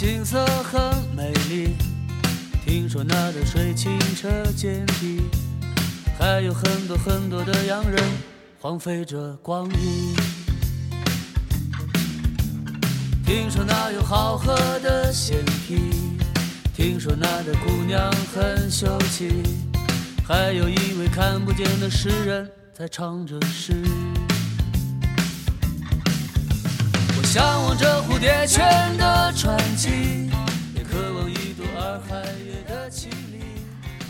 [0.00, 0.80] 景色很
[1.14, 1.74] 美丽，
[2.64, 5.20] 听说那的水清澈见底，
[6.18, 8.02] 还有很多很多的洋人
[8.58, 10.16] 荒废着光阴。
[13.26, 15.92] 听说那有好喝的鲜啤，
[16.74, 19.42] 听说那的姑娘很秀气，
[20.26, 23.74] 还有一位看不见的诗人在唱着诗。
[27.30, 28.66] 向往着蝴蝶泉
[28.98, 30.28] 的传奇，
[30.74, 33.38] 也渴望一朵洱海月的绮丽。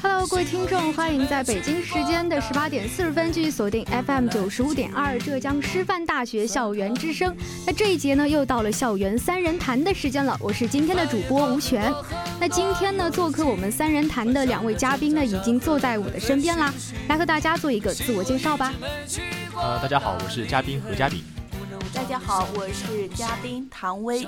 [0.00, 7.36] Hello，各位听众，欢迎在北京时间的十八点四十分继续锁定 FM 九十五点二浙江师范大学校园之声。
[7.66, 10.34] 那这一节呢，又到了校园三人谈的时间了。
[10.40, 11.92] 我是今天的主播吴璇。
[12.40, 16.72] 那今天呢，做客我们三人谈的两位嘉宾呢，已经坐在我的身边啦。
[17.06, 18.72] 来和大家做一个自我介绍吧。
[19.56, 21.22] 呃，大家好，我是嘉宾何嘉炳。
[22.10, 24.26] 大家好，我是嘉宾唐薇。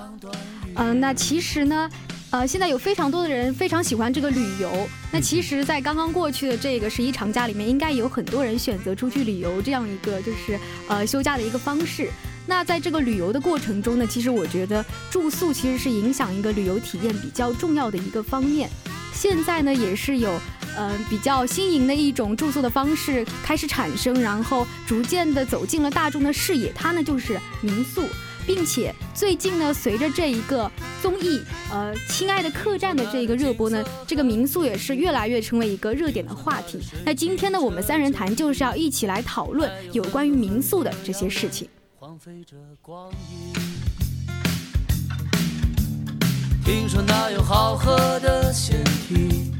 [0.77, 1.91] 嗯，那其实呢，
[2.31, 4.71] 呃，现在有非常多的人非常喜欢这个旅游。
[5.11, 10.57] 那其实，在刚刚过去的这个十一长假里面，应该有很多人选择出去旅游这样一个就是
[10.87, 12.09] 呃休假的一个方式。
[12.47, 18.71] 那在这个旅游的过程中呢，其实我觉得住宿其实是影响一个旅游体验比较重要的一个方面。
[19.13, 20.39] 现在呢，也是有。
[20.77, 26.73] 嗯，比较新颖的一种住宿的方式开始产生，然后逐渐的走进了大众的视野。
[26.75, 28.05] 它呢就是民宿，
[28.47, 30.71] 并且最近呢，随着这一个
[31.03, 31.41] 综艺
[31.71, 36.81] 呃《亲爱的客栈》的这一个热播呢， 这个民宿也是越来越成为一个热点的话题。
[37.05, 41.69] 那今天呢，我们三人谈就是要一起来讨论有关于民宿的这些事情。
[46.65, 49.53] 听说那有好喝的鲜啤。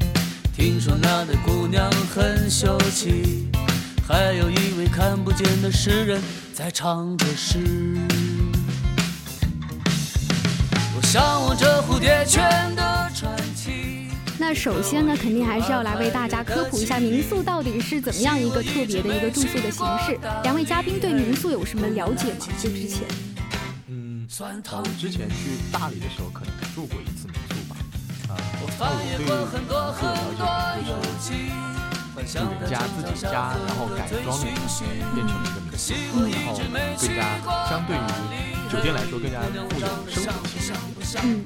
[0.63, 3.49] 听说那的姑娘很秀气，
[4.07, 7.59] 还有一位看不见的诗人在唱着诗。
[10.95, 14.07] 我向往着蝴蝶泉的传奇。
[14.39, 20.17] 那首先呢，肯定还是要来为大家科普一下民宿到底是怎么样一个特别的一个住宿的形式。
[20.43, 22.47] 两位嘉宾对民宿有什么了解吗？
[22.57, 23.01] 就之前，
[23.87, 24.25] 嗯，
[24.71, 27.52] 我之前去大理的时候可能住过一次民宿
[29.17, 29.71] 对民宿的
[30.37, 30.43] 了
[30.79, 33.27] 解就是住人家自己家，
[33.67, 35.93] 然后改装的变成一个民宿，
[36.31, 37.19] 然后更加
[37.69, 37.99] 相对于
[38.71, 41.17] 酒店来说更加富有生活气息。
[41.23, 41.45] 嗯，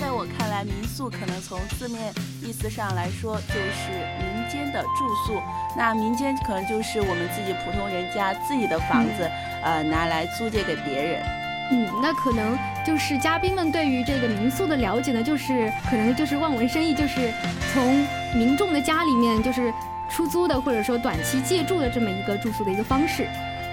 [0.00, 2.12] 在我看来，民宿可能从字面
[2.42, 3.90] 意思上来说就是
[4.20, 5.40] 民间的住宿，
[5.76, 9.28] 那民间可能就是我们自己普通人家自己的房子，
[9.64, 11.43] 呃，拿来租借给别人。
[11.70, 17.32] 嗯，那可能就是嘉宾们对于这个民宿的了解呢，就是可能就是望文生义，就是
[17.72, 19.72] 从民众的家里面就是
[20.10, 23.26] 出租的，或者说短期借住的这么一个住宿的一个方式。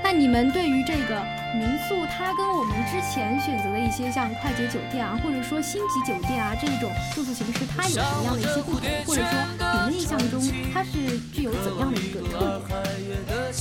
[0.03, 1.21] 那你们对于这个
[1.53, 8.89] 民宿，它跟我们之前选择的一些像快捷酒店啊，或者说星级酒店啊这种住宿形式，它有什么样的一些不同？
[9.05, 10.41] 或者说你们印象中
[10.73, 12.61] 它是具有怎样的一个特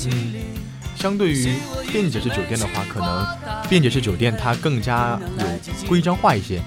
[0.00, 0.69] 点？
[1.00, 1.54] 相对于
[1.90, 3.26] 便捷式酒店的话，可能
[3.70, 6.60] 便捷式酒店它更加有规章化一些。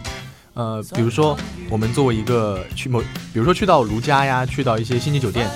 [0.56, 1.38] 呃，比如说
[1.70, 3.00] 我们作为一个去某，
[3.32, 5.48] 比如说去到如家呀，去到一些星级酒店，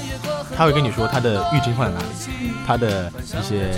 [0.55, 2.05] 他会跟你说他的浴巾放在哪里，
[2.67, 3.73] 他的一些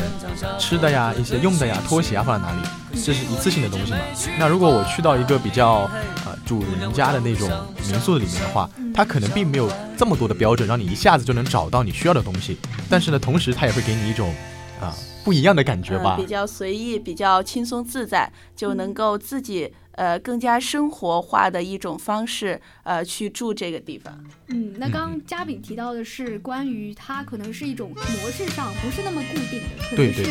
[0.60, 2.68] 吃的呀、一些用的呀、拖鞋啊放在哪里，
[3.02, 4.00] 这是一次性的东西嘛。
[4.38, 5.90] 那如果我去到一个比较
[6.26, 7.50] 呃主人家的那种
[7.88, 12.58] 民宿里面的话，它可能并没有这么多的标准，让你一下子就能找到你需要的东西。
[12.90, 14.34] 但是呢，同时它也会给你一种。
[14.80, 16.16] 啊，不一样的感觉吧。
[16.18, 19.74] 比较随意，比较轻松自在，就能够自己。
[20.00, 24.18] 呃，更加生活化的一种方式，呃，去住这个地方。
[24.48, 30.24] 嗯，那刚刚嘉宾提到的是关于它可能是一种模式上不是那么固定的，可能是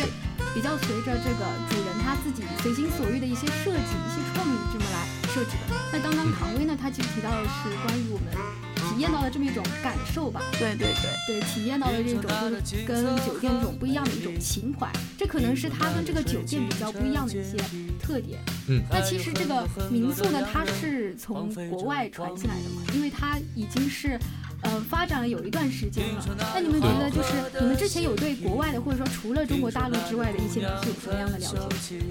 [0.55, 5.75] 比较随着这个主人他自己随心所欲的一些设计、一些创意这么来设置的。
[5.93, 8.68] 那刚刚唐薇呢，他其实提到的是关于我们。
[8.99, 10.89] 体验到了这么一种感受吧，对对
[11.25, 17.55] 对对，体验到了这种就是跟酒店这种不一样的一种情怀，这可能是它跟这个酒店比较不一样的一些
[17.97, 18.41] 特点。
[18.67, 24.19] 嗯，那其实这个民宿呢，它是从国外传进来的嘛，因为它已经是
[24.63, 26.37] 呃发展了有一段时间了。
[26.53, 27.29] 那你们觉得就是
[27.61, 32.01] 你们之前有对国外的或者说除了中国大陆之外的一些民宿有什么样的了解？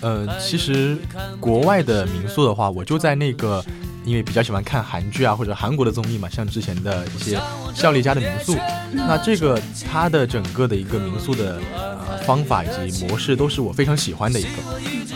[0.00, 0.98] 呃，其实
[1.38, 3.64] 国外的民宿的话，我就在那个。
[4.06, 7.38] 因为比较喜欢看韩剧啊，或者韩国的综艺嘛，像之前的一些
[7.74, 8.56] 效力家的民宿，
[8.92, 14.48] 那这个它的整个的一个民宿的呃方法以及模式都是我非常喜欢的一个，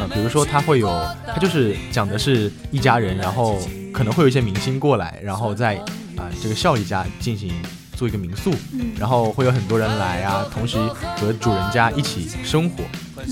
[0.01, 0.89] 呃，比如说它会有，
[1.29, 3.61] 它就是讲的是一家人，然后
[3.95, 5.77] 可能会有一些明星过来，然后在
[6.17, 7.53] 啊这个效力家进行
[7.95, 8.53] 做一个民宿，
[8.99, 10.77] 然后会有很多人来啊，同时
[11.17, 12.83] 和主人家一起生活，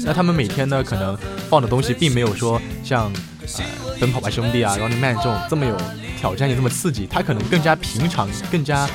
[0.04, 1.18] 那他们每天呢可能
[1.50, 3.12] 放的东西并没有说像。
[3.56, 5.76] 呃，奔跑吧兄弟啊， Running Man 这种这么有
[6.18, 8.88] 挑战性、这么刺激，它可能更加平常、更加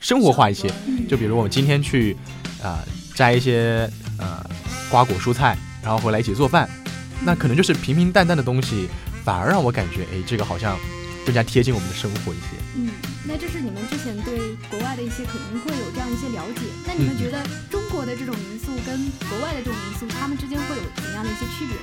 [0.00, 0.70] 生活化一些。
[1.08, 2.16] 就比如我们今天去
[2.62, 2.84] 啊
[3.14, 4.44] 摘一些呃
[4.90, 6.68] 瓜果蔬菜，然后回来一起做饭，
[7.24, 8.88] 那可能就是平平淡淡的东西，
[9.24, 10.78] 反而让我感觉，哎，这个好像
[11.24, 12.56] 更加贴近我们的生活一些。
[12.76, 12.90] 嗯，
[13.24, 14.38] 那这是你们之前对
[14.70, 16.62] 国外的一些可能会有这样一些了解。
[16.86, 21.76] 那你们觉得中国的这种民宿跟国外的这种民宿，他们之间会有怎么样的一些区别？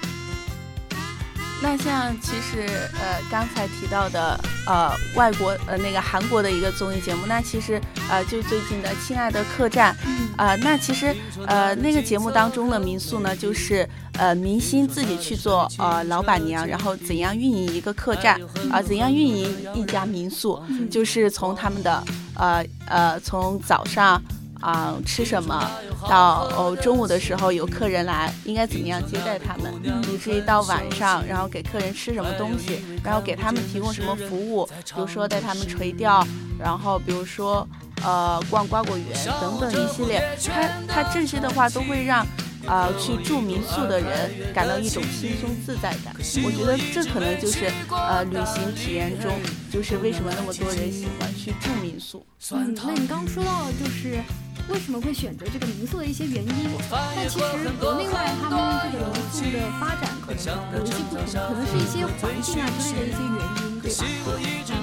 [1.63, 2.67] 那像其实
[2.99, 4.37] 呃刚才提到的
[4.67, 9.95] 呃外国呃那个韩国的一个综艺节目，那其实呃就最近的《亲爱的客栈》
[10.43, 11.15] 啊，那其实
[11.47, 13.87] 呃那个节目当中的民宿呢，就是
[14.19, 18.37] 呃明星自己去做呃老板娘，然后怎样运营一个客栈
[18.69, 20.61] 啊，怎样运营一家民宿，
[20.91, 22.03] 就是从他们的
[22.35, 24.21] 呃呃从早上。
[24.63, 25.69] 啊，吃什么？
[26.07, 29.73] 到哦，中午的时候有客人来，应该怎么样接待他们？
[30.11, 34.65] 以至于到晚上，然后给客人吃什么东西，然后给他们提供什么服务？
[34.65, 36.25] 比如说带他们垂钓，
[36.57, 37.67] 然后比如说
[38.01, 39.07] 呃逛瓜果园
[39.41, 42.25] 等等一系列，他他这些的话都会让。
[42.65, 46.15] 啊，去住民宿的人感到一种轻松自在感，
[46.45, 49.33] 我觉得这可能就是呃旅行体验中，
[49.69, 52.25] 就是为什么那么多人喜欢去住民宿。
[52.53, 54.23] 嗯，那你刚说到就是
[54.69, 60.39] 为什么会选择这个民宿的一些原因，但其实国内外他们这个民宿的发展可能
[60.73, 63.27] 有一些不同，可能是一些环境啊之类的一些原
[63.59, 63.73] 因。
[63.83, 64.05] 对吧？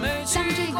[0.02, 0.78] 嗯，像这个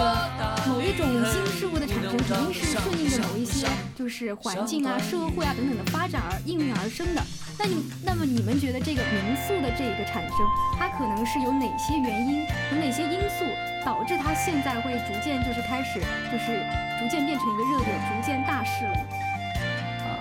[0.66, 3.66] 某一种新事物的产生，肯定是顺应着某一些
[3.96, 7.22] 就是环境啊、社会啊等等的发展而应运而生的。
[7.62, 10.36] 那你那么你们觉得这个民宿的这个产生，
[10.78, 13.44] 它可能是有哪些原因、有哪些因素
[13.84, 16.00] 导致它现在会逐渐就是开始
[16.32, 16.64] 就是
[16.98, 19.00] 逐渐变成一个热点、逐渐大势了呢？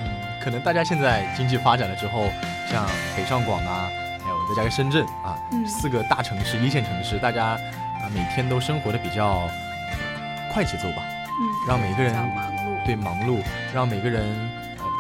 [0.02, 2.30] 嗯，可能大家现在经济发展了之后，
[2.70, 3.90] 像北上广啊，
[4.22, 7.58] 还有再加个深圳啊，四个大城市、一线城市，大家。
[8.00, 9.50] 啊，每天都生活的比较
[10.54, 13.44] 快节奏吧，嗯，让每个人忙碌，对忙碌，
[13.74, 14.24] 让每个人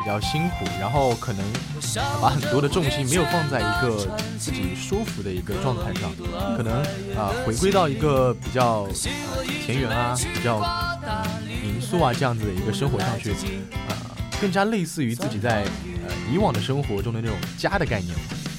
[0.09, 1.45] 比较辛苦，然后可能
[2.19, 4.07] 把很多的重心没有放在一个
[4.39, 6.09] 自己舒服的一个状态上，
[6.57, 6.81] 可能
[7.15, 10.59] 啊回归到一个比较呃田园啊，比较
[11.61, 13.35] 民宿啊这样子的一个生活上去，
[13.87, 13.95] 呃，
[14.41, 15.63] 更加类似于自己在
[16.07, 18.15] 呃以往的生活中的那种家的概念。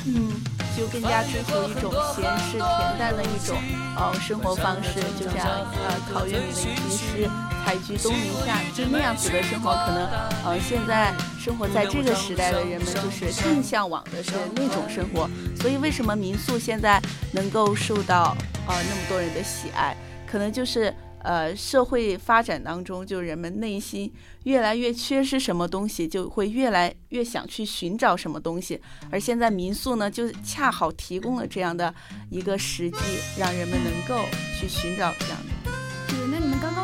[0.07, 0.30] 嗯，
[0.75, 3.59] 就更加追求一种闲适恬淡的一种
[3.97, 7.30] 呃生活方式，就像呃陶渊明的一句诗
[7.66, 10.09] “采菊东篱下”，就那样子的生活，可能
[10.47, 15.28] 呃现在生活在这个时代的人们就是更向往的是那种生活。
[15.56, 17.00] 所以为什么民宿现在
[17.32, 18.37] 能够受到
[18.68, 20.94] 呃那么多人的喜爱，可能就是。
[21.23, 24.11] 呃，社会发展当中，就人们内心
[24.44, 28.80] 越来越缺失什么东西，就会越来越想去寻找什么东西。
[29.11, 31.94] 而现在民宿呢，就恰好提供了这样的
[32.30, 32.99] 一个时机，
[33.38, 34.25] 让人们能够
[34.59, 35.60] 去寻找这样的。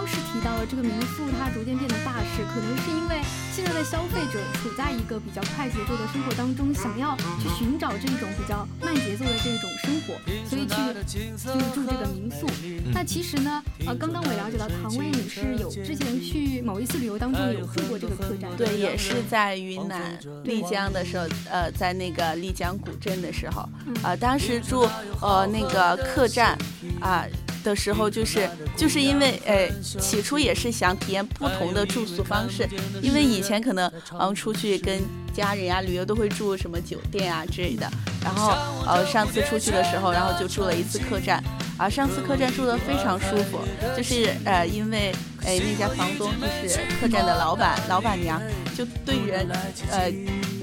[0.07, 3.21] 是提到了这个民宿，它逐渐变得大势，可能是因为。
[3.57, 10.13] 现在的消费者处在一个比较快节奏的生活当中，想要去寻找这种比较慢节奏的这种生活，
[10.47, 12.47] 所以去去住这个民宿。
[12.93, 23.67] 那其实呢，呃，刚刚我也了解到唐薇女士有之前去某一次旅游当中有住过这个客栈，对，也是在云南丽江的时候，呃，在那个丽江古镇的时候，
[24.03, 24.87] 啊，当时住
[25.23, 26.59] 呃那个客栈，
[27.01, 27.25] 啊。
[27.67, 32.69] 的时候就是就是因为呃起初也是想体验不同的住宿方式，
[33.03, 35.03] 因为以前可能嗯出去跟
[35.35, 37.91] 家人呀，旅游都会住什么酒店啊之类的。
[38.23, 38.55] 然后
[38.87, 41.43] 呃，上次出去的时候，然后就住了一次客栈，
[41.77, 43.59] 啊，上次客栈住的非常舒服，
[43.97, 45.13] 就是呃，因为
[45.45, 48.41] 哎那家房东就是客栈的老板老板娘，
[48.77, 49.49] 就对人
[49.91, 50.11] 呃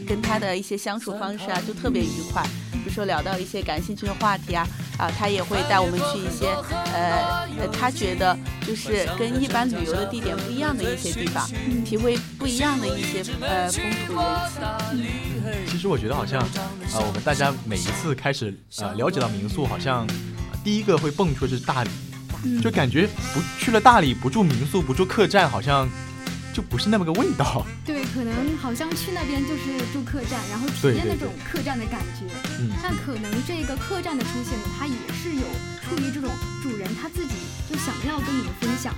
[0.08, 2.42] 跟他的一些相处方式啊，就特别愉快。
[2.84, 6.48] 比如说聊到一些感兴趣的话题啊，啊，他也会带我们去一些
[6.94, 8.38] 呃，他觉得
[8.68, 11.50] 就是跟一般旅游的地点不一样的一些地方，
[11.86, 15.66] 体会不一样的一些呃风土人情。
[15.68, 16.42] 其实我觉得好像，
[16.94, 20.06] 呃，我们大家每一次开始呃了解到民宿，好像
[20.64, 21.90] 第一个会蹦出是大理，
[22.62, 25.90] 就感觉不去了大理不住民宿不住客栈，好像。
[26.54, 27.66] 就不是那么个味道。
[27.84, 32.30] 对，可能好像去那边就是住客栈，然后体验那种客栈的感觉。
[32.60, 32.70] 嗯。
[32.82, 35.48] 但可能这个客栈的出现呢，它也是有
[35.84, 36.30] 出于这种
[36.62, 37.34] 主人他自己
[37.70, 38.94] 就想要跟你们分享，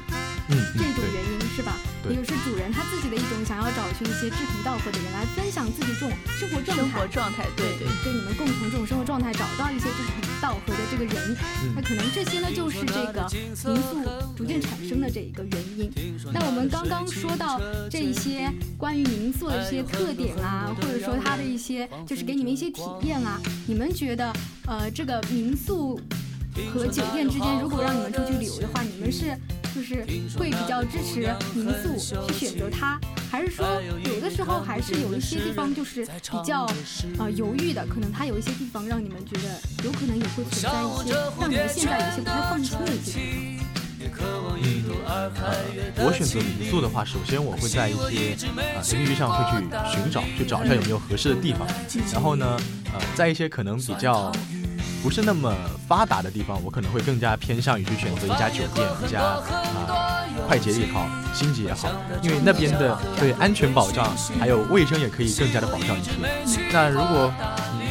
[0.50, 1.74] 嗯，这种原因是吧？
[2.08, 6.84] 也就是主人他自己的一种想要找寻一些志同道合的人来分享自己这种生活状态。
[6.84, 11.36] 生活状态，对对，跟你们共同这种生活状态，找到一些志同道合的这个人。
[11.76, 13.74] 那可能这些呢，就是这个民宿
[14.38, 15.92] 逐渐产生的这一个原因。
[16.32, 17.45] 那我们刚刚说到
[17.90, 24.32] 这一些关于民宿的一些特点啊，或者说它的一些就是给你们一些体验啊，你们觉得
[24.68, 26.00] 呃这个民宿
[26.74, 29.38] 和酒店之间，如果让你们出去旅游的话，你们是？
[29.76, 30.06] 就是
[30.40, 31.20] 会比较支持
[31.54, 31.98] 民宿
[32.30, 32.98] 去选择它，
[33.30, 33.68] 还是说
[34.06, 36.66] 有的时候还是有一些地方就是比较
[37.20, 43.65] 呃犹豫的，可能它有一些地方让你们觉得有可能也会存在一些让你们现在有些不太放心的一些地方。
[44.22, 44.84] 嗯，
[45.98, 48.34] 我选择民宿的话，首先我会在一些
[48.76, 51.68] 啊 APP 上会去寻找，去找一下有没有合适的地方，
[52.12, 52.58] 然后呢，
[52.94, 54.32] 呃，在一些可能比较。
[55.04, 55.56] 不是那么
[55.88, 61.92] 发达的地方，我可能会更加偏向于去选择一家酒店，一家啊快捷也好，星级也好，
[62.24, 66.10] 因为那边的对安全保障还有卫生也可以更加的保障一些。
[66.72, 67.32] 那如果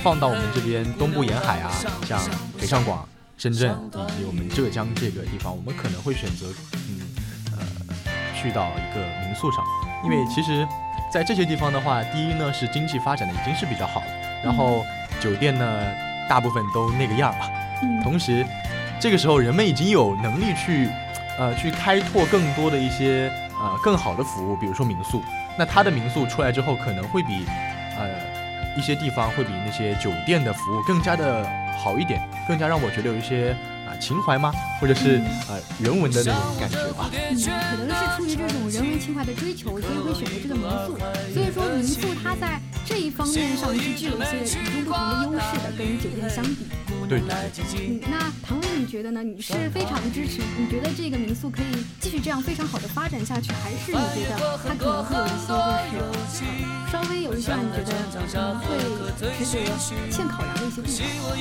[0.03, 1.71] 放到我们这边东部沿海啊，
[2.05, 2.21] 像
[2.61, 6.47] 北上广、深圳以及我们浙江这个地方，我们可能会选择
[6.89, 7.01] 嗯
[7.53, 7.59] 呃
[8.35, 9.65] 去到一个民宿上，
[10.05, 10.67] 因为其实，
[11.13, 14.07] 在这些地方的话，第一呢是经济发展的已经是比较好了，
[14.43, 14.85] 然后
[15.21, 15.65] 酒店呢。
[16.27, 17.51] 大部分都那个样吧。
[18.03, 18.47] 同时，
[18.99, 20.89] 这个时候人们已经有能力去，
[21.39, 25.23] 呃，去开拓更多的一些呃更好的服务，比如说民宿。
[25.59, 27.45] 那他的民宿出来之后，可能会比
[27.99, 28.09] 呃
[28.77, 31.47] 一些地方会比那些酒店的服务更加的
[31.83, 33.93] 好一点，更加让我觉得有一些啊。
[34.01, 34.53] 情怀吗？
[34.81, 37.09] 或者是呃人文的那种感觉吧？
[37.13, 37.31] 嗯，
[37.71, 40.99] 可能是出于这种人文情怀的追求，所以会选择这个民宿。
[41.33, 46.67] 所以说，民宿它在这一方面上是具有一些与众不同的优势的，跟酒店相比。
[47.09, 47.21] 对。
[47.21, 49.23] 嗯，那唐薇，你觉得呢？
[49.23, 50.43] 你是非常支持？
[50.59, 55.49] 你觉得这个民宿可以继续这样非常好的发展下去，还是你觉得它可能会有一些
[55.93, 56.45] 就是
[56.91, 57.93] 稍微有一些你觉得
[58.27, 58.79] 可能会
[59.45, 59.61] 值得
[60.11, 60.89] 欠考量的一些地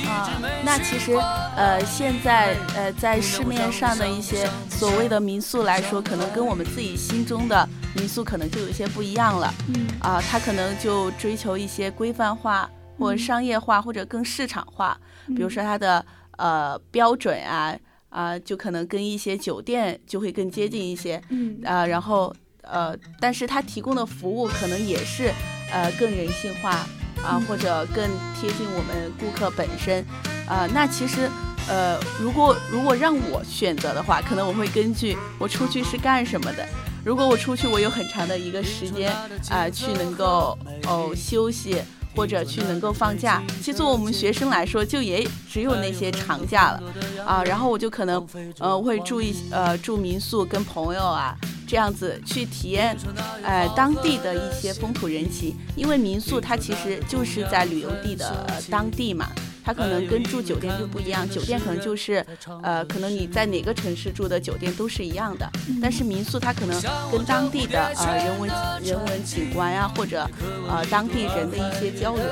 [0.04, 0.30] 方啊？
[0.64, 1.14] 那其实
[1.56, 2.56] 呃现在。
[2.74, 9.54] 呃，在市面上的一些所谓的民宿来说，可能跟我们自己心中的民宿可能就有一些不一样了。
[9.68, 12.68] 嗯啊，它可能就追求一些规范化，
[12.98, 14.98] 或者商业化，或者更市场化。
[15.28, 16.04] 比如说它的
[16.38, 17.76] 呃标准啊
[18.08, 21.22] 啊，就可能跟一些酒店就会更接近一些。
[21.30, 25.32] 嗯啊，然后呃，但是它提供的服务可能也是
[25.72, 26.86] 呃更人性化
[27.22, 28.08] 啊，或者更
[28.38, 30.04] 贴近我们顾客本身
[30.48, 30.66] 啊。
[30.72, 31.28] 那其实。
[31.66, 36.68] 呃，如果如果让我选择的话，可能我会根据我出去是干什么的。
[37.02, 39.10] 如果我出去，我有很长的一个时间
[39.48, 41.82] 啊，去能够哦休息
[42.14, 43.42] 或者去能够放假。
[43.58, 46.82] 其实作为我们学生来说，就也只有那些长假了
[47.26, 47.42] 啊。
[47.44, 48.26] 然后我就可能
[48.58, 52.96] 呃会住一呃住民宿，跟朋友啊这样子去体验
[53.42, 55.56] 呃当地的一些风土人情。
[55.76, 59.28] 因为民宿它其实就是在旅游地的当地嘛。
[59.64, 62.24] 它可能跟住酒店就不一样，酒店可能就是，
[62.62, 66.78] 呃，可能你在哪个城市住的酒店都是一样的，但是民宿它可能
[67.10, 68.50] 跟当地的呃人文
[68.82, 70.28] 人文景观呀，或者
[70.68, 72.24] 呃当地人的一些交流，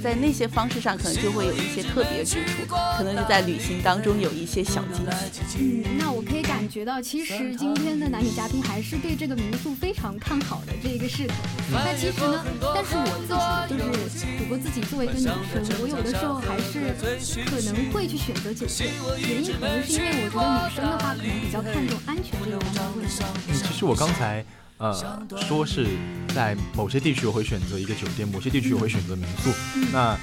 [0.00, 2.62] 在那些方式上可能就会有一些特别之处，
[2.96, 5.56] 可能就在旅行当中有一些小惊喜。
[5.58, 11.34] 嗯，那我可以感觉到，其实今天的男女嘉宾还是对这个民宿非常看好的这一个势头。
[11.72, 16.75] 那其实呢，但是我自己就是主播自己作为一个女生，我有的时候还是。
[17.18, 23.08] 是可能会去选择酒店，原因可能是因为我觉得女生的话可能比较看重安全这个方面。
[23.48, 24.44] 嗯，其实我刚才
[24.78, 25.86] 呃说是
[26.34, 29.50] 在某些地区我会选择一个酒店，某些地区我会选择民宿。
[29.92, 30.16] 那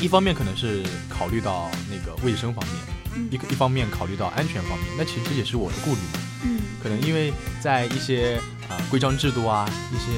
[0.00, 6.20] 一方面可能是考虑到那个卫生方面，一一方面考虑到安全方面，那其实也是我的顾虑嘛。
[6.44, 10.12] 嗯，可能因为在一些啊规章制度啊一些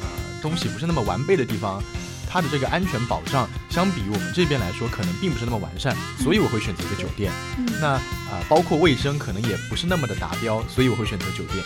[0.00, 0.06] 呃
[0.40, 1.82] 东西不是那么完备的地方。
[2.30, 7.32] 它的这个安全保障相比于我们这边来说，可能并不是那么完善，所以我会选择一个酒店。
[7.58, 11.64] 嗯那啊、包括卫生可能也不是那么的达标，所以我会选择酒店。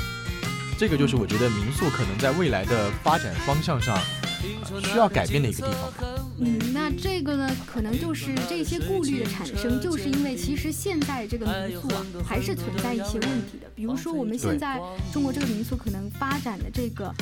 [0.79, 6.21] 这个就是我觉得民宿可能在未来的发展方向上、呃需要改变的一个地方吧。
[6.39, 13.71] 嗯，那这个呢，可能就是这些顾虑的产生，就是因为其实现在这个民宿啊，还是存在一些问题的。
[13.75, 14.81] 比如说，我们现在
[15.13, 17.15] 中国这个民宿可能发展的这个。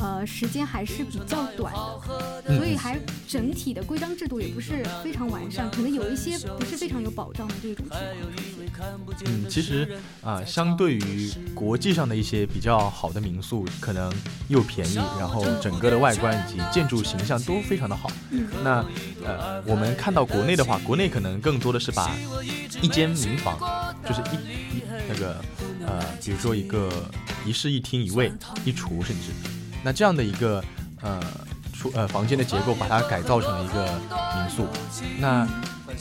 [0.00, 2.00] 呃，时间还是比较短的，
[2.46, 8.90] 嗯所以还整体的规章制度也不是非常完善，可能有一些不是非常有保障的这种情况。
[9.26, 14.10] 嗯，其实啊、相对于国际上的一些比较好的民宿，可能
[14.48, 18.10] 又便宜，然后整个的外观以及建筑形象都非常的好。
[18.30, 18.84] 嗯那
[19.22, 22.10] 呃，我们看到国内的话，国内可能更多的是把
[22.80, 25.44] 一间民房，就是一一那个
[25.86, 26.90] 呃，比如说一个
[27.44, 28.32] 一室一厅一卫
[28.64, 29.30] 一厨，甚至
[29.82, 30.62] 那这样的一个
[31.02, 31.20] 呃
[31.72, 33.84] 出呃房间的结构，把它改造成了一个
[34.36, 34.66] 民宿。
[35.18, 35.46] 那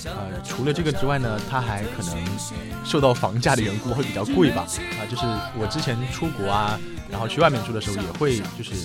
[0.05, 2.25] 呃，除了这个之外呢，它还可能
[2.86, 4.62] 受到房价的缘故会比较贵吧。
[4.62, 5.25] 啊、就是
[5.59, 8.75] 我之前出国啊，然后去外面住的时候，也会就是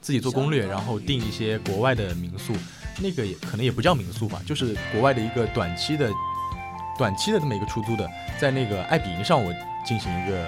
[0.00, 2.54] 自己做攻略，然后订一些国外的民宿，
[3.00, 6.10] 那个也可能也不叫民宿吧，就是国外的一个短期的
[6.96, 9.52] 短期的这么一个出租的，在那个爱彼迎上我
[9.84, 10.46] 进行一个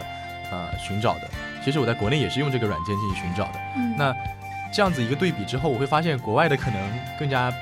[0.50, 1.28] 呃寻找的。
[1.64, 3.60] 其实我在国内也是用这个软件进行寻找的。
[3.76, 4.14] 嗯，那
[4.72, 6.80] 这样子一个对比之后，我会发现国外的可能
[7.18, 7.52] 更加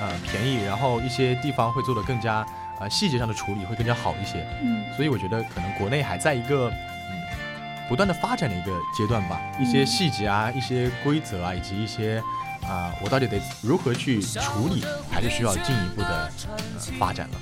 [0.00, 2.46] 呃便宜，然后一些地方会做的更加
[2.80, 4.46] 呃细节上的处理会更加好一些。
[4.62, 7.12] 嗯所以我觉得可能国内还在一个嗯
[7.88, 12.22] 不断的发展的一个阶段吧，一些细节啊、一些规则啊，以及一些
[12.66, 17.34] 啊、我到底得如何去处理，还是需要进一步的、呃、发展了。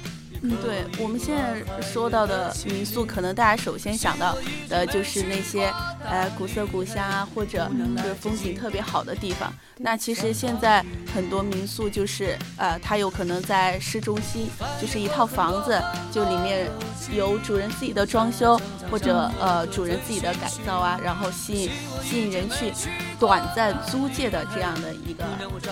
[0.45, 4.37] 嗯对我们现在说到的民宿，可能大家首先想到
[4.69, 5.73] 的就是那些
[6.05, 9.51] 呃古色古香啊，或者就是风景特别好的地方。
[9.79, 10.85] 那其实现在
[11.15, 14.49] 很多民宿就是呃，它有可能在市中心，
[14.79, 15.83] 就是一套房子，
[16.13, 16.69] 就里面
[17.15, 18.61] 有主人自己的装修，
[18.91, 21.71] 或者呃主人自己的改造啊，然后吸引
[22.02, 22.71] 吸引人去
[23.19, 25.25] 短暂租借的这样的一个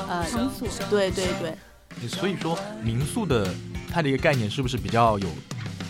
[0.09, 0.67] 呃场所。
[0.89, 1.55] 对对对。
[2.09, 3.53] 所以说，民宿的
[3.91, 5.29] 它的一个概念是不是比较有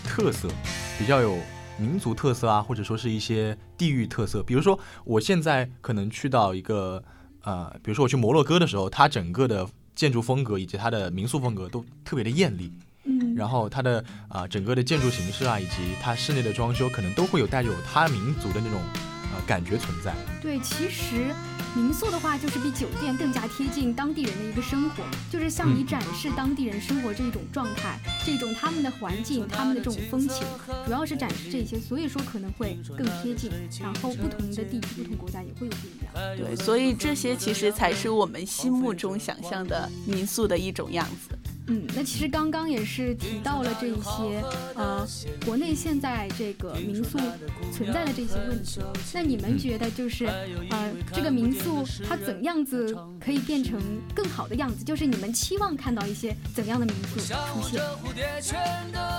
[0.04, 0.48] 特色，
[0.98, 1.38] 比较有
[1.78, 4.42] 民族特色啊，或者说是一些地域特色？
[4.42, 7.02] 比如说，我现在可能去到一个
[7.42, 12.72] 呃，比如说我去摩洛哥的时候，它整个的建筑风格以及它的民宿风格都特别的艳丽，
[13.04, 18.80] 嗯，然后它的啊、整个的建筑形式啊，以及它室内的装修，可能都会有带有它民族的那种
[19.34, 20.14] 呃感觉存在。
[20.40, 21.34] 对，其实
[21.74, 30.46] 民宿的话，就是比酒店更加贴近当地人的一个生活，就是向你展示当地人生活这一种状态，这种他们的环境、他们的这种风情，
[30.84, 33.50] 主要是展示这些，所以说可能会更贴近。
[33.80, 36.36] 然后不同的地区、不同国家也会有不一样。
[36.36, 41.38] 对，所以这些其实才是我们心目中想象的民宿的一种样子。
[41.72, 45.08] 嗯，那其实刚刚也是提到了这一些，呃，
[45.46, 47.18] 国内现在这个民宿
[47.72, 48.80] 存在的这些问题。
[49.14, 53.80] 那你们觉得就是，呃，这个民宿它怎样子可以变成
[54.14, 54.84] 更好的样子？
[54.84, 57.80] 就是你们期望看到一些怎样的民宿出现？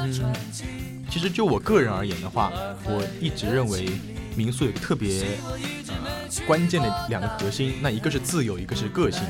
[0.01, 0.13] 嗯，
[1.09, 2.51] 其实就我个人而言的话，
[2.85, 3.89] 我一直认为
[4.36, 5.38] 民宿有个特别
[5.88, 9.22] 呃关键的两个核心，那一个是自由，一个是个性。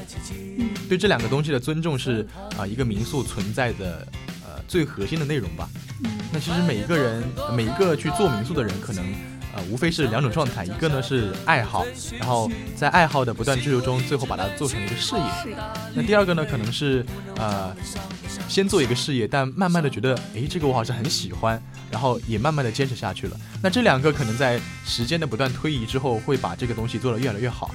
[0.57, 4.07] 嗯对这两个东西的尊重是啊、一个民宿存在的
[4.45, 5.69] 呃最核心的内容吧。
[6.03, 7.23] 嗯那其实每一个人，
[7.55, 9.05] 每一个去做民宿的人，可能
[9.55, 11.85] 呃无非是两种状态，一个呢是爱好，
[12.19, 15.55] 然后在爱好的不断追求中，最后把它做成一个事业。
[15.93, 17.05] 那第二个呢，可能是
[17.37, 17.75] 呃，
[18.47, 21.61] 先做一个事业，但慢慢的觉得，诶，这个我好像很喜欢，
[21.91, 23.37] 然后也慢慢的坚持下去了。
[23.61, 27.73] 那这两个可能在时间的不断推移之后，会把这个东西做得越来越好。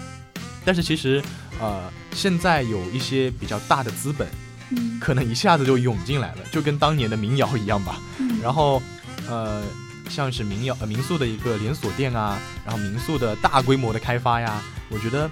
[0.65, 1.23] 但是其实，
[1.61, 4.29] 呃，现在有一些比较大的资本，
[4.71, 8.01] 嗯可能一下子就涌进来了，就跟当年的民谣一样吧。
[8.19, 8.83] 嗯然后，
[9.29, 9.63] 呃，
[10.09, 15.31] 像是民谣呃民宿的一个连锁店啊，然后民宿的大规模的开发呀，我觉得，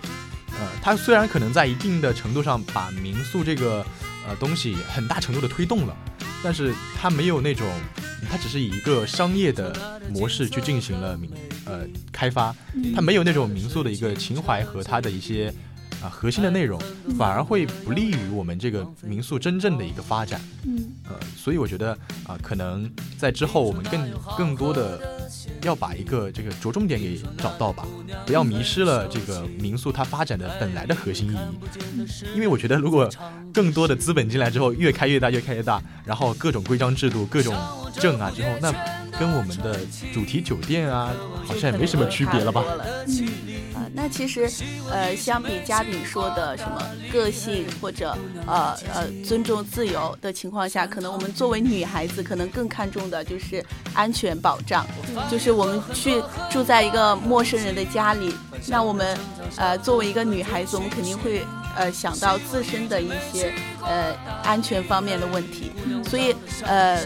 [0.53, 3.85] 呃，它虽然可能在一定的程度上把民宿这个
[4.27, 5.97] 呃东西很大程度的推动了，
[6.43, 7.67] 但是它没有那种，
[8.31, 11.31] 它只是以一个商业的模式去进行了民
[11.65, 12.55] 呃开发，
[12.95, 15.53] 它没有那种民宿的一个情怀和它的一些。
[16.03, 16.81] 啊，核心的内容
[17.19, 20.41] 反而会不利于我们这个民宿真正的一个发展。
[20.65, 25.01] 嗯呃，所以我觉得啊、可能在之后我们更更多的
[25.63, 27.87] 要把一个这个着重点给找到吧，
[28.27, 32.07] 不要迷失了这个民宿它发展的本来的核心意义。
[32.35, 33.09] 因为我觉得，如果
[33.53, 37.55] 更多的资本进来之后，越开越大，越开越大，然后各种规章制度、各种
[37.95, 38.73] 证啊之后，那
[39.19, 39.81] 跟我们的
[40.13, 41.11] 主题酒店啊，
[41.47, 42.63] 好像也没什么区别了吧？
[43.07, 43.29] 嗯，
[43.75, 44.49] 啊，那其实，
[44.91, 54.87] 呃，相比嘉宾说的什么个性或者呃呃尊重自由的情况下，可能我们作为女孩子，可能更看重的就是安全保障，
[55.31, 58.35] 就是我们去住在一个陌生人的家里，
[58.69, 59.17] 那我们
[59.57, 61.43] 呃作为一个女孩子，我们肯定会
[61.75, 63.53] 呃想到自身的一些
[63.83, 65.73] 呃安全方面的问题，
[66.05, 67.01] 所以呃。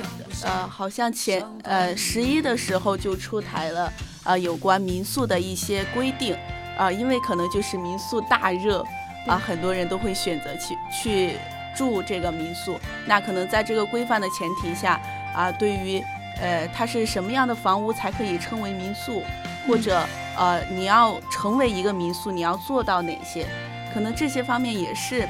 [0.44, 3.92] 呃，好像前呃十一的时候就出台了
[4.24, 6.36] 呃有关民宿的一些规定，
[6.78, 8.84] 啊，因为可能就是民宿大热，
[9.26, 11.36] 啊，很多人都会选择去去
[11.76, 12.78] 住这个民宿。
[13.06, 15.00] 那可能在这个规范的前提下，
[15.34, 16.02] 啊，对于
[16.40, 19.22] 呃它是什么样的房屋才可以称为民宿，
[19.66, 20.04] 或者
[20.36, 23.46] 呃你要成为一个民宿，你要做到哪些？
[23.92, 25.28] 可能这些方面也是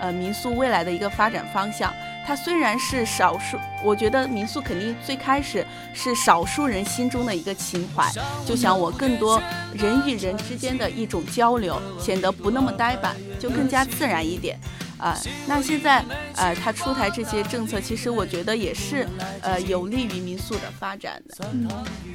[0.00, 1.92] 呃民宿未来的一个发展方向。
[2.28, 8.06] 它虽然是少数，我觉得民宿肯定最开始是少数人心中的一个情怀，
[8.44, 14.60] 就想我更多人与人之间的一种交流，显得不那么呆板，就更加自然一点。
[14.98, 19.08] 啊，那现在呃，他出台这些政策，其实我觉得也是
[19.40, 21.48] 呃有利于民宿的发展的。
[21.50, 21.66] 嗯，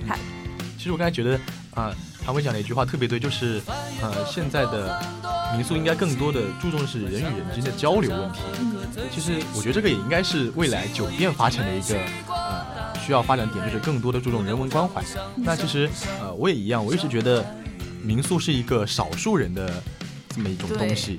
[0.08, 0.15] 它
[0.78, 1.39] 其实我刚才觉得
[1.73, 1.91] 啊，
[2.26, 3.62] 唐伟讲的一句话特别对，就是
[4.02, 4.98] 呃现在的
[5.54, 8.40] 民宿应该更多的注重是人与人之间的交流问题。
[9.12, 15.04] 其实我觉得这个也应该是未来酒店发展的一个呃需要发展点，就是更多的注重人文关怀。
[15.36, 15.90] 那其实
[16.22, 17.46] 呃我也一样，我一直觉得
[18.02, 19.84] 民宿是一个少数人的
[20.30, 21.18] 这么一种东西，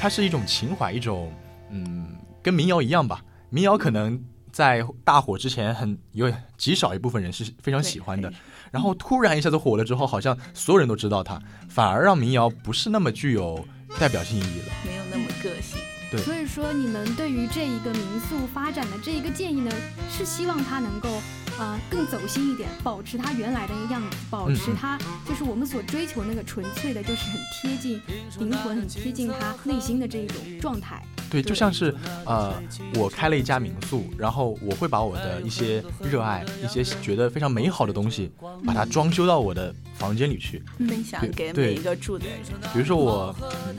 [0.00, 1.32] 它是一种情怀，一种
[1.70, 3.22] 嗯跟民谣一样吧。
[3.50, 4.22] 民谣可能
[4.54, 8.32] 在大火之前很有极少一部分人是非常喜欢的，
[8.70, 13.66] 然后突然一下子火了之后，好像所有人都知道它，反而让民谣不是那么具有
[13.98, 15.80] 代表性意义了，没有那么个性。
[16.08, 16.20] 对。
[16.20, 19.72] 所以说，你们对于这一个民宿发展的这一个建议呢，
[20.08, 21.20] 是希望它能够，
[21.58, 24.96] 呃，更走心一点，保持它原来的那个样子，保持它
[25.28, 28.00] 就是我们所追求那个纯粹的，就是很贴近
[28.38, 31.04] 灵魂、很贴近他内心的这一种状态。
[31.30, 32.54] 对，就像是呃，
[32.94, 38.30] 我开了一家民宿，然后我会把我的一些热爱、一些觉得非常美好的东西，
[38.64, 42.38] 把它装修到我的房间里去，分享给每一个住的人。
[42.72, 43.34] 比如说我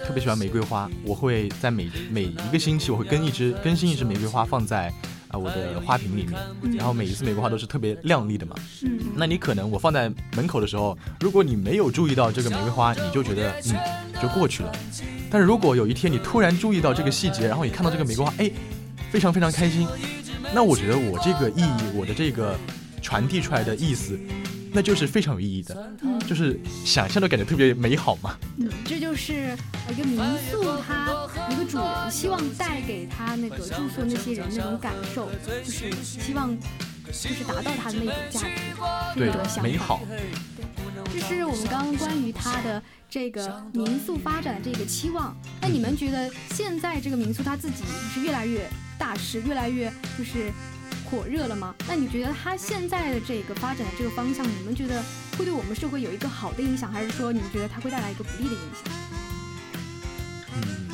[0.05, 4.91] 特别喜欢玫瑰花，我会在每每一个星期，我会跟一支更新一支玫瑰花放在
[5.29, 8.55] 啊我的花瓶里面，然后每一次玫瑰花都是特别亮丽的嘛。
[8.83, 13.75] 嗯，那你可能我放在门口的时候，如果你没有注意到这个玫瑰花，你就觉得嗯
[14.21, 14.71] 就过去了。
[15.35, 18.49] 但是如果有一天你突然注意到这个细节，然后你看到这个玫瑰花，哎，
[19.11, 19.85] 非常非常开心，
[20.53, 22.57] 那我觉得我这个意义，我的这个
[23.01, 24.17] 传递出来的意思，
[24.71, 25.91] 那就是非常有意义的，
[26.25, 28.37] 就是想象的感觉特别美好嘛。
[28.55, 29.57] 嗯，这就是
[29.89, 30.17] 一个民
[30.49, 31.11] 宿，它
[31.49, 35.27] 一个主人希望带给他那个住宿那些人那种感受，
[35.65, 36.57] 就是希望
[37.11, 39.99] 就是达到他的那种价值，对，美好。
[41.13, 42.81] 这是我们刚刚关于他的。
[43.07, 50.51] 这个民宿发展的这个期望，那你们觉得现在这个民宿它自己是越来越大势，越来越就是
[51.05, 51.73] 火热了吗？
[51.87, 55.01] 那你觉得它现在的这个发展的这个方向，你们觉得
[55.37, 58.93] 会对我们社会有一个好的影响，还是说你们觉得它会带来一个不利的影响？
[60.55, 60.89] 嗯，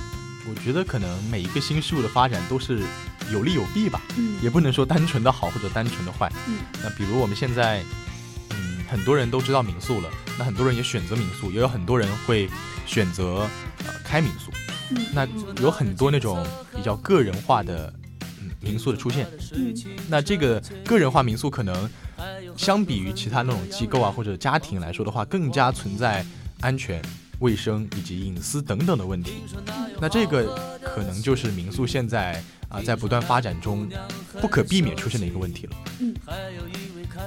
[0.47, 2.84] 我觉得可能每一个新事物的发展都是
[3.32, 7.84] 有利有弊吧，嗯，也不能说单纯的好或者单纯的坏，嗯，那比如我们现在。
[8.91, 12.49] 很多人都知道民宿了，那很多人也选择民宿，也有很多人会
[12.86, 13.47] 选择
[13.86, 14.51] 呃开民宿。
[15.13, 15.25] 那
[15.62, 17.93] 有很多那种比较个人化的
[18.60, 19.25] 民宿的出现。
[20.10, 21.89] 那这个个人化民宿可能
[22.58, 26.25] 相比于其他那种机构啊或者家庭来说的话，更加存在
[26.60, 27.01] 安全、
[27.39, 29.36] 卫生以及隐私等等的问题。
[30.01, 33.89] 那这个可能就是民宿现在啊在不断发展中
[34.41, 35.77] 不可避免出现的一个问题了。
[35.99, 36.13] 嗯。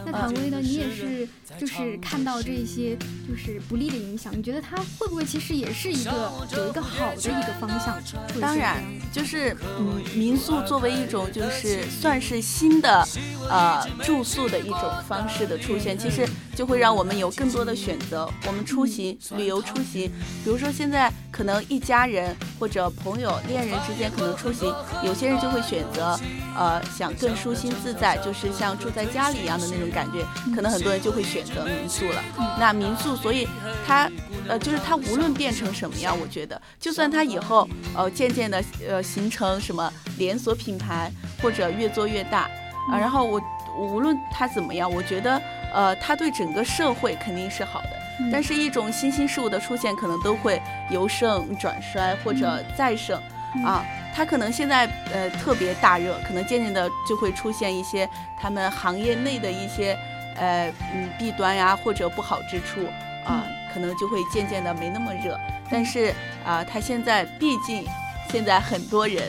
[0.07, 0.59] 那唐薇呢？
[0.61, 2.97] 你也是，就是看到这些
[3.29, 8.01] 就是不利的影响，你觉得它会不会其实也是一个有一个好的一个方向？
[8.41, 13.07] 当然，就是嗯，民宿作为一种就是算是新的
[13.49, 18.29] 呃住宿的一种方式的出现，其实就会让我们有更多的选择。
[18.47, 20.11] 我们出行旅游出行，
[20.45, 24.71] 比如说现在可能一家人或者朋友恋人之间可能出行，
[25.03, 26.19] 有些人就会选择
[26.55, 29.95] 呃想更舒心自在，就是像住在家里一样的那种。
[29.95, 32.21] 感觉可能很多人就会选择民宿了。
[32.59, 33.47] 那民宿，所以
[33.87, 34.11] 它，
[34.49, 39.89] 呃，就是它无论变成什么样，我觉得，就算它以后，呃，渐渐的，呃，形成什么
[40.19, 42.51] 连锁品牌或者越做越大，
[42.91, 43.41] 啊，然后我
[43.79, 45.41] 无论它怎么样，我觉得，
[45.75, 47.91] 呃，它对整个社会肯定是好的。
[48.31, 53.21] 但是，一种新兴事物的出现，可能都会由盛转衰或者再盛，
[53.65, 53.85] 啊。
[54.17, 58.09] 它可能现在呃特别大热，可能渐渐的就会出现一些
[58.41, 59.99] 他们行业内的一些
[60.37, 62.87] 呃嗯弊端呀或者不好之处
[63.27, 65.37] 啊，可能就会渐渐的没那么热。
[65.69, 66.15] 但是
[66.47, 67.85] 啊，它现在毕竟
[68.31, 69.25] 现在很多人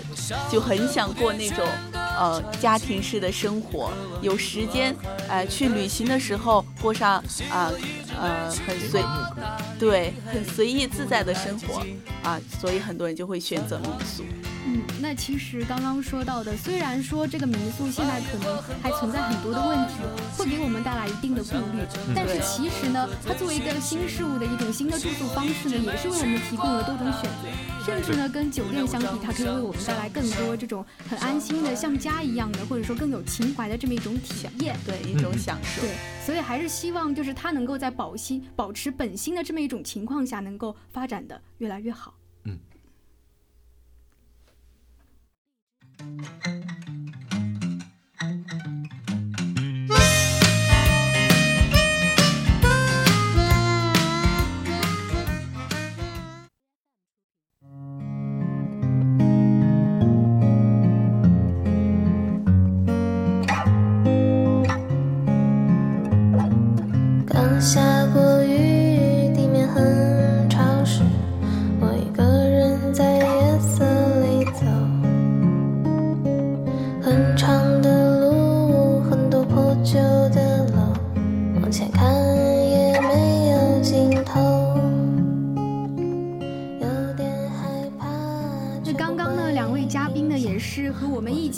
[0.52, 1.66] 就很想过那种
[2.17, 4.95] 呃家庭式的生活，有时间
[5.28, 7.71] 呃去旅行的时候过上啊
[8.19, 9.04] 呃很随
[9.80, 11.86] 对很随意自在的生活
[12.23, 14.23] 啊，所以很多人就会选择民宿。
[14.67, 19.93] 嗯，那其实刚刚说到的，虽然说这个民宿现在可能还存在很多的问题，
[20.36, 35.82] 会给我们带来一定的顾虑，但是其实呢，它作为一个新事物的一种新的住宿方式呢，也是为我们提供了多种选择，甚至呢，跟酒店相比，它可以为我们带来更多这种很安心的像家一样的，或者说更有情怀的这么一种体验，对一种享受。
[35.82, 35.91] 对，
[36.25, 42.15] 所以还是希望就是它能够在保心、保持本心的这么一种情况下，能够发展的越来越好。
[46.06, 46.64] Thank you.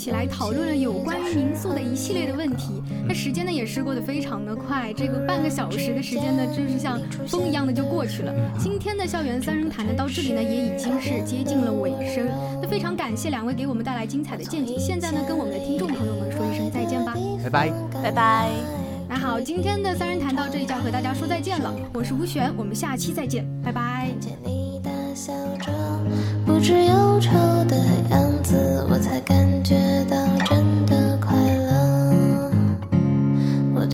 [0.08, 2.82] 起来讨论了有关于民宿的一系列的问题。
[3.06, 8.32] 那时间呢也是过得非常的快，这个半个小时的时间呢，就是像风一样的就过去了。
[8.58, 12.26] 今天的校园三人谈呢，到这里呢也已经是接近了尾声。
[12.62, 14.78] 那非常感谢两位给我们带来精彩的见解。
[14.78, 17.70] 现在呢，跟我们的听众朋友们说一声再见吧，拜拜，
[18.02, 18.48] 拜拜。
[19.10, 21.70] 那好，今天的三人谈到这里就要和大家说再见了。
[21.92, 24.08] 我是吴璇，我们下期再见，拜拜。
[24.18, 25.70] 见你大笑着，
[26.46, 27.30] 不知忧愁
[27.68, 27.76] 的
[28.08, 29.87] 样子，我才感觉到。